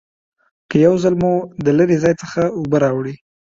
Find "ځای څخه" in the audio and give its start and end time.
2.03-2.41